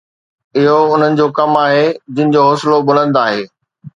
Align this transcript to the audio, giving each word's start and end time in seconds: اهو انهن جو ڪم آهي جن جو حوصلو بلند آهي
اهو 0.61 0.79
انهن 0.93 1.17
جو 1.19 1.27
ڪم 1.39 1.51
آهي 1.65 1.85
جن 2.15 2.33
جو 2.37 2.41
حوصلو 2.47 2.79
بلند 2.89 3.21
آهي 3.25 3.45